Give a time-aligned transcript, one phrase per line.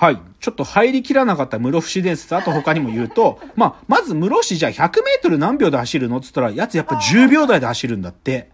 [0.00, 0.18] はい。
[0.40, 8.48] ちょっと入りきらなかった室伏伝説、あと他にも言うと、まあ、まず室伏じゃあ100メートル何秒で走るのって言ったら、やつやっぱ10秒台で走るんだって。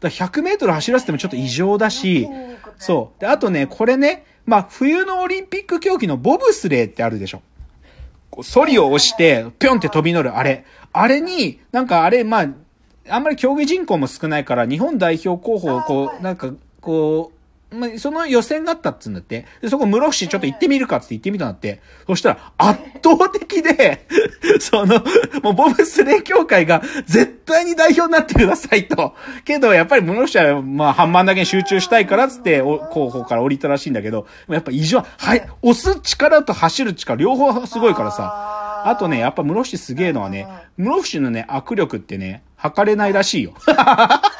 [0.00, 2.26] だから100メートル走らせてもちょっと異常だし、
[2.78, 3.20] そう。
[3.20, 7.42] で、あとね、これね、まあ、冬のオリンピック競技のボブスレーってあるでしょ。
[8.42, 10.64] ソリを押して、ぴょんって飛び乗るあれ。
[10.94, 12.48] あれに、なんかあれ、まあ、
[13.10, 16.50] あんまり競技人口も少ないから、日本代表候補をこう、なんか、
[16.80, 17.37] こう、
[17.70, 19.46] まあ、その予選があったっつうんだって。
[19.60, 21.80] で、そこ室伏ちょっと行ってみるかっつって行ってみたんだって。
[22.06, 24.06] そしたら圧倒的で、
[24.60, 25.02] その、
[25.42, 29.14] もうボブスレー協会が絶対に代表になってくださいと。
[29.44, 38.84] けど、やっぱり室伏は、まあ、半万だけに集中したいからっつって、候補から降りたらしいんだけど、やっぱ異常、はい、押す力と走る力、両方すごいからさ。
[38.84, 40.48] あとね、やっぱ室伏すげえのはね、
[40.78, 43.52] 室伏のね、握力ってね、測れないらしいよ。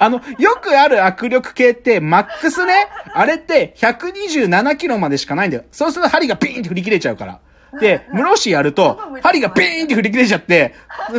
[0.00, 5.64] あの、よくある握力計って、マックスね、あれって127キロまでしかないんだよ。
[5.72, 7.40] そうすると針がピーンって振り切れちゃうから。
[7.80, 10.74] で、室伏やると、針がピーンって振り切れちゃって、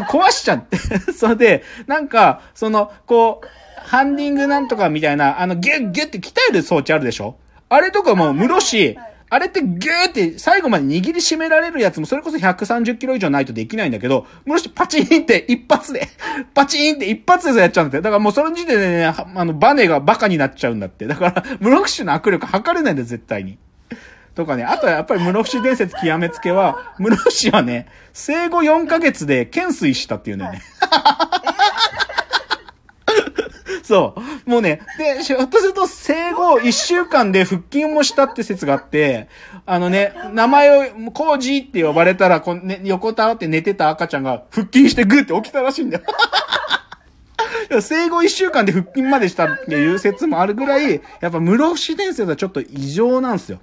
[0.09, 0.77] 壊しちゃって。
[1.13, 3.47] それで、なんか、その、こう、
[3.89, 7.35] ハンディングなんとかみたいな、あの、ギュッギュッって鍛える装置あるでしょ？
[7.67, 8.95] あれとかも、室伏、
[9.35, 16.07] あれってギューって最後まで握りしめられるやつもそれこそ130キロ以上ないとできないんだけど、むしろパチンって一発で、
[16.55, 18.01] パチンって一発でやっちゃうんだって。
[18.01, 21.05] だからもうその時点でね、あの、バネがバカになっちゃうんだって。
[21.05, 23.57] だから、 室伏の握力測れないんだよ、絶対に。
[24.35, 30.61] とかね、あとはやっぱり室伏伝説極めつけは、室伏はね、生後4ヶ月で懸垂したっていうんだよね。
[33.85, 34.49] そう。
[34.49, 39.29] もうね、で、ひょっとすると生後1週間で腹筋もしたって説があって、
[39.67, 46.03] あのね、名前を、コージーって呼ばれたら、こうね、横たわって寝てた赤ちゃんが腹筋してグーって起きたらしいんだよ。
[47.79, 53.59] 生後1週間で腹筋までしたっていう説もあるぐらい、やっぱ室伏伝説はちょっと異常なんですよ。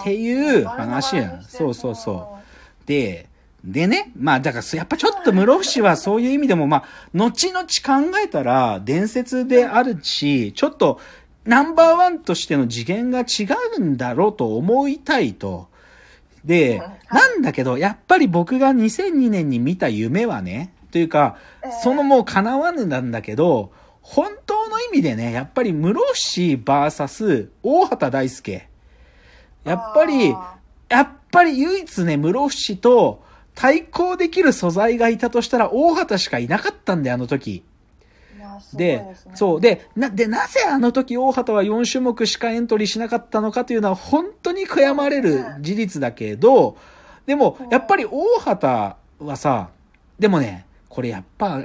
[0.00, 1.42] っていう話やん。
[1.42, 2.38] そうそうそ
[2.84, 2.86] う。
[2.86, 3.28] で、
[3.66, 11.00] でね、まあだからやっぱちょっと室伏はそういう意味でもまあ、後々考えたら伝説であるし、ちょっと
[11.44, 15.68] ナンバーワンとしての次元が違うんだろうと思いたいと。
[16.44, 21.36] で、なんだけど、やっぱり僕が2002年に見た夢はね、というか、
[21.82, 28.68] そのもう叶わぬなんだけど、本当の意味でね、やっぱり室伏バーサス大畑大輔。
[29.64, 30.28] やっぱり、
[30.88, 33.26] やっぱり唯一ね、室伏と
[33.56, 37.64] 対抗できる素材がいたとしたら大畑しかいなかったんだよ、あの時。
[38.74, 39.02] で、
[39.34, 39.60] そう。
[39.60, 46.76] で、な、で、なぜあの時大畑は4種目しかエントリーしなかったのかというのは本当に悔やまれる事実だけど、
[47.24, 49.70] でも、やっぱり大畑はさ、
[50.18, 51.60] でもね、これやっぱ、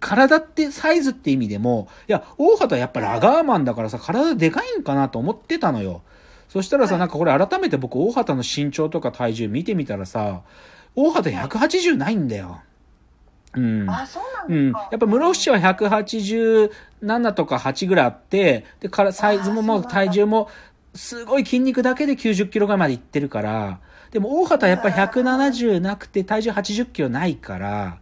[0.00, 6.02] 体ってサイズって意味でも、いや、大畑はやっぱラガーマンだからさ、体でかいんかなと思ってたのよ。
[6.48, 10.42] そしたらさ、なんかこれ改めて僕大畑の身長とか体重見てみたらさ、
[10.96, 12.62] 大畑180ないんだよ。
[13.54, 13.88] うん。
[13.88, 14.72] あ、そうなんうん。
[14.72, 14.88] ですか。
[14.90, 20.48] やっぱ室伏は187とか8ぐらいあって、で、から、サイズももう体重も、
[20.94, 23.80] すごい筋肉だけで90キロぐらいまでいってるから、
[24.10, 27.98] でも大畑はやっぱり170なくて体重80キロないから、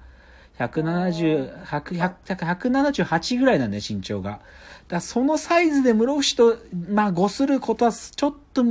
[0.59, 4.41] 170、100 100 178ぐらいなんだよ、身長が。
[4.88, 6.59] だそのサイズで室伏と、
[6.91, 8.64] まあ、誤することはちょっと、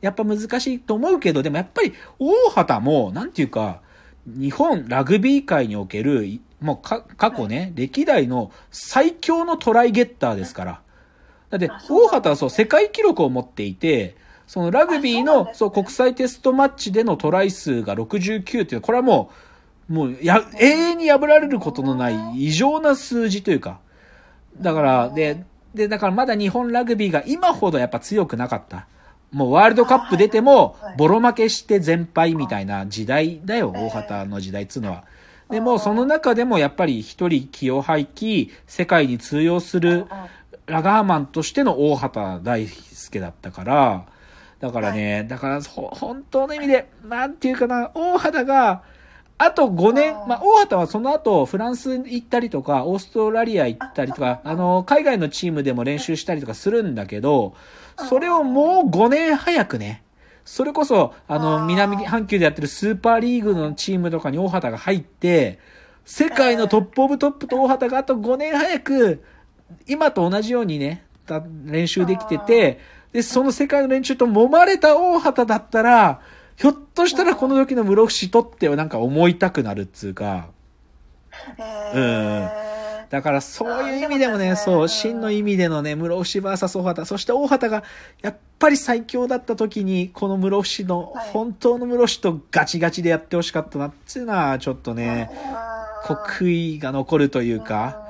[0.00, 3.80] やっぱ難しいと思うけど、でもやっぱり大畑も、なんていうか、
[4.26, 10.80] 日本ラグビー界における、いもうか過去ね、歴代の最強のトライゲッターですから。
[11.48, 19.49] だって、大畑はそう、世界記録を持っていて、そのラグビーの、あそう国際テストマッチでのトライ数が69っていうこれはもう、
[19.90, 23.80] もう、や、永遠に破られることのない異常な数字というか。
[24.56, 28.86] だから、で、で、だからまだ日本ラグビーが今ほどやっぱ強くなかった。
[29.32, 35.04] もうワールドカップ出てもはい、ボロ負けして全敗みたいな時代だよ、ええ大畑の時代っつうのは。
[35.50, 40.06] でも、その中でもやっぱり一人気を吐き、世界に通用する
[40.66, 44.06] ラガーマンとしての大畑大輔だったから、
[44.60, 48.82] だからね、だからほ本当の意味で、なんていうかな、大畑が、
[49.42, 57.54] あと5年まあ、大畑はその後、フランス行ったりとか、オーストラリア行ったりとか、あの、海外のチームでも練習したりとかするんだけど、
[57.96, 60.02] それをもう5年早くね、
[60.44, 61.64] それこそ、ああの、ー。
[61.64, 65.58] 南半球でやってるスーパーリーグのチームとかに大畑が入って、
[66.04, 69.24] 世界のトップオブトップと大畑があと5年早く、
[69.86, 72.78] 今と同じようにね、た練習できてて、
[73.14, 76.20] で、その世界の連中と揉まれた大畑だったら、
[76.60, 80.48] ひょっとしたらこの時の室伏とってはなんか思いたくなるっつうか、
[81.94, 82.48] うん。
[83.08, 84.88] だからそういう意味でもね、そう、うん。
[84.90, 87.82] 真の意味でのね、室伏 VS 大畑、そして大畑が、
[88.20, 91.30] やっぱり最強だった時に、この室伏の、はい。
[91.30, 95.30] 本当の室伏とガチガチでやってほしかったなっていうのは、ちょっとね、
[96.04, 98.09] こう悔いが残るというか、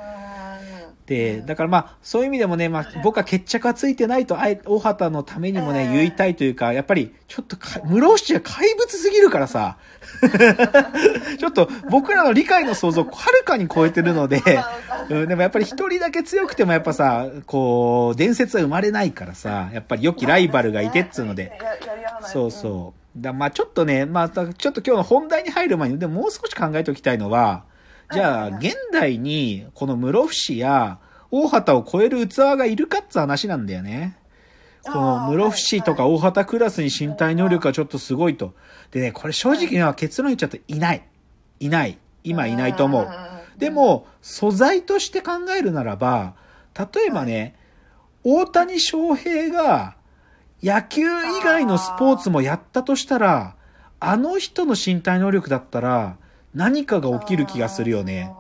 [1.10, 5.92] で、だからまあ、そういう意味でもね、まあ、僕は決着はついてないと、あえ、大畑のためにもね、うん。
[5.94, 9.76] 言いたいというか、やっぱり、ちょっとか、室伏は怪物すぎるからさ、
[11.36, 14.40] ちょっと僕らの理解の想像をはるかに超えてるので、
[15.10, 21.58] うん、でもやっぱり一人だけ強くてもやっぱさ、こう、伝説は生まれないからさ、やっぱり良きライバルがいてっつうので、
[22.22, 23.20] そうそう。
[23.20, 27.64] だまあちょっとね、まあちょっと今日の本題に入る前に、でももう少し考えておきたいのは、
[28.12, 30.98] じゃあ、現代にこの室伏や
[31.30, 34.16] 大畑を超える器がいるかっつ話なんだよね。
[34.82, 38.54] この室伏とか大畑クラスに身体能力がちょっとすごいと。
[38.90, 41.02] でね、これ正直には結論言っちゃうといない。
[41.60, 41.98] いない。
[42.24, 43.08] 今いないと思う。
[43.58, 46.34] でも、素材として考えるならば、
[46.76, 47.56] 例えばね、
[48.24, 49.96] 大谷翔平が
[50.62, 53.54] 野球以外のスポーツもやったとしたら、
[54.00, 56.16] あの人の身体能力だったら
[56.55, 58.32] 何かが起きる気がするよね。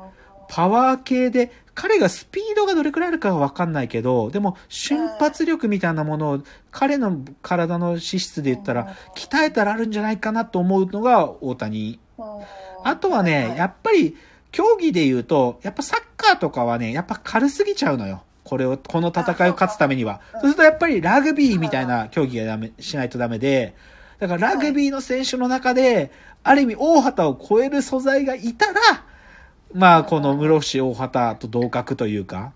[0.48, 12.00] パワー系で、彼がスピードがどれくらいあるかはわかんないけど、でも瞬発力みたいなものを彼の体の資質で言ったら鍛えたらあるんじゃないかなと思うのが大谷。
[12.84, 14.16] あとはね、やっぱり
[14.50, 18.24] 競技で言うと、やっぱサッカーとかはね、やっぱ軽すぎちゃうのよ。
[18.42, 20.20] これを、この戦いを勝つためには。
[20.32, 23.74] そうするとやっぱりラグビーみたいな競技がダメ、しないとダメで、
[24.18, 26.10] だからラグビーの選手の中で、
[26.42, 28.80] ある意味大畑を超える素材がいたら、
[29.72, 32.52] まあこの室伏大畑と同格というか。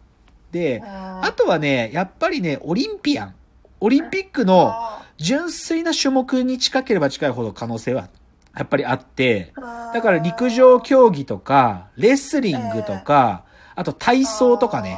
[0.53, 3.35] で、あとはね、やっぱりね、オリンピアン。
[3.81, 4.73] オリンピックの
[5.19, 8.09] 純粋な種目に近ければ近いほど可能性は
[8.57, 9.53] やっぱりあって、
[9.93, 13.45] だから陸上競技とか、レスリングとか、
[13.75, 14.97] あと体操とかね、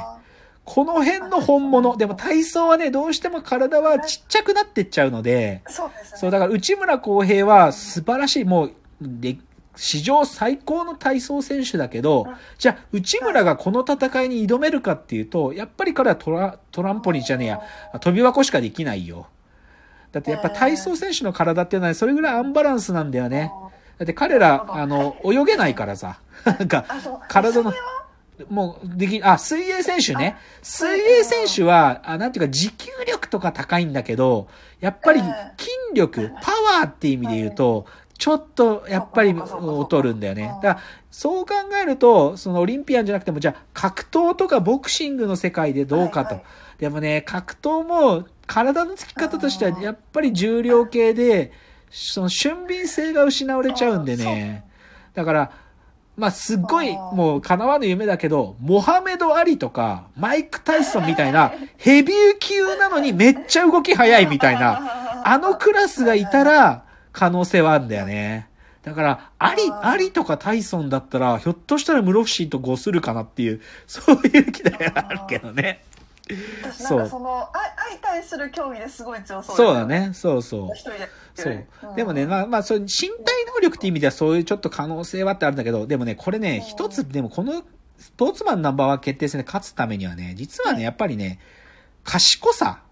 [0.67, 1.97] この辺の本物。
[1.97, 6.19] でも体操はね、どうしても体はちっちゃくなってっちゃうので、そうですね。
[6.19, 9.39] そう、だから内村航平は素晴らしい、もう、で、
[9.77, 12.27] 史上最高の体操選手だけど、
[12.59, 17.61] じゃあ、内村がこの戦いに挑めるかっていうと、やっぱり彼はトラトランポリンじゃねえや、
[18.01, 19.29] 飛び箱しかできないよ。
[20.11, 23.53] だってやっぱ体操選手の体っていうのはそれぐらいアンバランスなんだよね。
[23.99, 26.21] だって彼ら、あの、泳げないからさ。
[26.45, 26.85] なんか。
[27.29, 27.73] 体の
[28.49, 30.37] もう、でき、あ、水泳選手ね。
[30.63, 34.49] 水泳選手は、あ、なんていうか、持久力とか高いんだけど、
[34.81, 35.23] やっぱりえ
[35.57, 37.87] 筋力、パワーっていう意味で言うと、
[38.19, 40.53] ちょっと、やっぱり、劣るんだよね。
[40.55, 40.59] う。
[40.59, 40.61] ん。
[40.61, 40.81] だから、
[41.11, 46.35] そう考えると、そのオリンピアンじゃなくても、じゃあ、格闘とかボクシングの世界でどうかと。
[46.35, 46.49] はいは
[46.79, 46.81] い。
[46.81, 51.53] でもね、格闘も、体のつき方としては、やっぱり重量系で、
[51.91, 54.65] その俊敏性が失われちゃうんでね。
[55.15, 55.51] だから、
[56.17, 68.49] まあ、すっごい、もう、叶わぬ夢だけど、モハメド・アリとか、マイク・タイソンみたいな、ヘビー級なのにめっちゃ動き速いみたいな、 あのクラスがいたら、可能性はあるんだよね。
[68.83, 75.83] だから、アリ、アリとかタイソンだったら、ひょっとしたら室伏とごするかなっていう、そういう気ではあるけどね。
[76.29, 79.87] なんかその、相相対する競技ですごい強そうそうだ。
[79.87, 80.71] ね、そうそう。
[80.75, 81.09] 一人で。
[81.35, 81.93] そうう。
[81.93, 83.17] んでもね、まあまあ、そういう身体
[83.55, 87.63] 能力って意味ではそういうちょっと可能性はってあるんだけど、でもね、これね、うん一つ、でもこの
[87.99, 91.39] スポーツマンナンバーワン決定戦で勝つためにはね、実はね、やっぱりね、
[92.03, 92.83] 賢さ。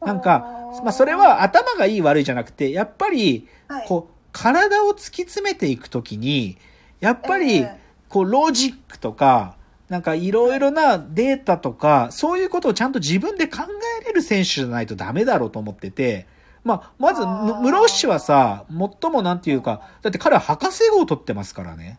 [0.00, 0.40] なんか、
[0.82, 6.58] まあそれは頭がいい悪いじゃなくて、やっぱり、はい、こう、体を突き詰めていくときに、
[7.00, 9.56] やっぱりええ、こう、ロジックとか、
[9.92, 13.58] なんかいろいろなデータとか、そういうことをちゃんと自分で考
[14.00, 16.26] えれる選手じゃないとダメだろうと思ってて、
[16.64, 21.98] まあ、まず、室伏はさ、最もなんていうか、だって彼は博士号を取ってますからね。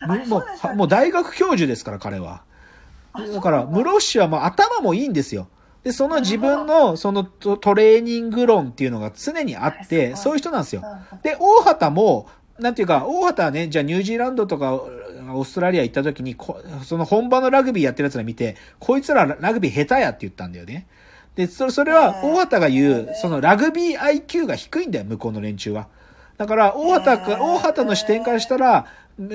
[0.00, 2.44] もそうもう大学教授ですから、彼は。
[3.12, 5.48] あだから、室伏はもう頭もいいんですよ。
[5.82, 10.82] で、その自分の、そのトトレーニング論っていうのが常にあって、はいそういう人なんですよ。
[10.84, 20.86] うんで、大畑も、なんていうか、大畑はね、じゃあニュージーランドとかオーストラリア行った時にこ、その本場のラグビーやってる奴ら見て、こいつらラグビー下手やって言ったんだよね。
[21.36, 25.86] で、それそれは大畑が言う、そのラグビー IQ が低いんだよ、向こうの連中は。
[26.36, 28.86] だから、大畑か、大畑の視点からしたら、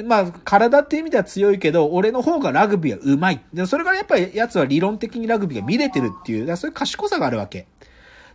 [0.06, 3.58] まあ、体っていう意味では強いけど、俺の方がラグビーは上手い。
[3.58, 7.68] で、それからやっぱり奴は理論的にラグビーが見れてるっていう、だからそういう賢さがあるわけ。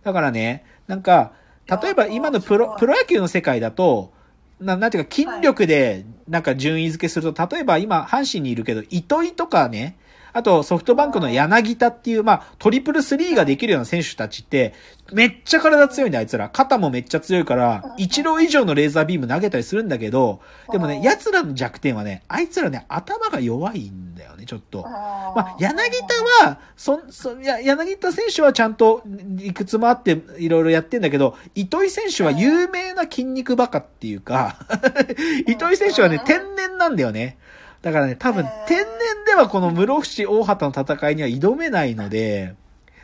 [0.02, 1.32] だからね、なんか、
[1.66, 4.12] 例えば今のプロ、プロ野球の世界だと、
[4.60, 9.97] ななんていうか、筋力で、なんか順位付けすると、例えば今、阪神にいるけど、糸井とかね、
[10.38, 14.72] ああとソフトバンクの柳田っていう、まあ、トリプルスリーができるような選手たちって、
[15.12, 16.48] めっちゃ体強いんだ、あいつら。
[16.48, 20.40] 肩もめっちゃ強いから、一郎以上のレーザービーム投げたりするんだけど、
[20.70, 24.84] でもね、奴らの弱点はね、あいつらね、頭が弱いんだよね、ちょっと。
[24.86, 25.90] あまあ、柳
[26.40, 29.02] 田は、そ、そ、いや、柳田選手はちゃんと、
[29.40, 34.56] いくつもあって、いろいろやってんだけど、糸井選手は有名な筋肉バカっていうか、
[35.48, 37.38] 糸井選手はね、天然なんだよね。
[37.82, 38.88] だからね、多分天然
[39.26, 42.54] ではこの室伏大畑の戦いには挑めないので、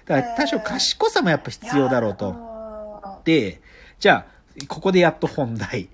[0.06, 2.32] だから多少賢さもやっぱ必要だろうと。
[2.32, 3.20] と。
[3.24, 3.60] で、
[3.98, 5.88] じゃあ、ここでやっと本題。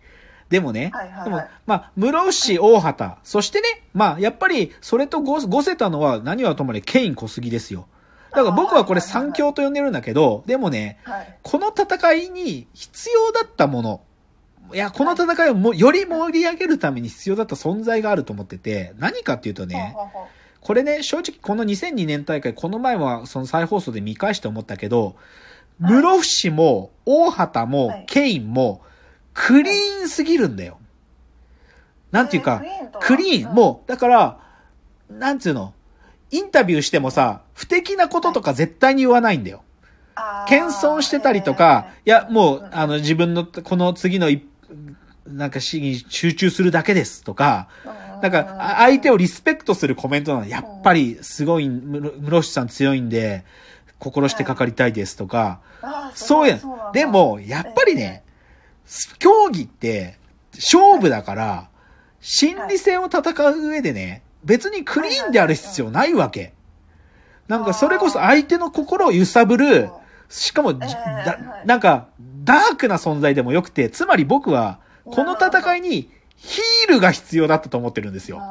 [0.49, 7.87] でもね、はいはいはいでも、まあ、室伏大畑、そしてね、まあ、やっぱり、それとご、ごせたのは何はともあれ、ケイン小杉ですよ。
[8.33, 11.37] だから僕はこれ三強と呼んでるんだけど、でもね、はい。
[11.43, 14.01] この戦いに必要だったもの、
[14.73, 19.97] いや、この戦いをもより盛り上げるために必要だった存在があると思ってて、何かっていうとね、
[20.61, 25.17] これね、正直この2002年大会、この前はその再放送で見返して思ったけど、
[25.81, 25.93] はい。
[25.93, 28.83] 室伏も、大畑はもい、ケインも、
[29.33, 30.79] クリーンすぎるんだよ。
[32.11, 34.39] なんていうか、えークリーン、もう、だから、
[35.09, 35.73] なんつうの、
[36.31, 39.63] インタビューしてもさ、不適なこととか絶対に言わないんだよ。
[40.49, 44.45] 謙遜してたりとか、いや、もう、あの、自分の、この次の一、
[45.27, 47.69] なんか、死に集中するだけですとか、
[48.23, 50.47] なんか、あ相手をリスペクトするコメントなの。
[50.47, 53.45] やっぱり、すごい、む室伏さん強いんで、
[53.99, 55.61] 心してかかりたいですとか、
[56.15, 56.91] そうやなんだ。
[56.93, 58.25] でも、やっぱりね、
[59.19, 60.19] 競技って、
[60.55, 61.69] 勝負だから、
[62.21, 66.55] 心理戦を戦う上でね、別にクリーンである必要ないわけ。
[67.47, 69.91] なんか、それこそ相手の心を揺さぶる、
[70.29, 70.73] しかも、
[71.65, 72.09] なんか、
[72.51, 78.43] ダークな存在でもよくて、つまり僕は、この戦いにヒールが必要だったと思ってるんですよ。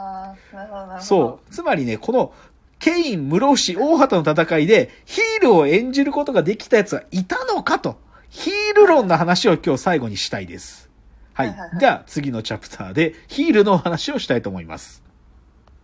[1.01, 1.53] そう。
[1.53, 2.33] つまりね、この、
[2.79, 7.97] ケイン、室伏、大畑の戦いで、ヒールを演じることができた奴はいたのかと。
[8.29, 10.89] ヒール論の話を今日最後にしたいです。
[11.33, 15.03] はいじゃあ、次のチャプターで、ヒールの話をしたいと思います。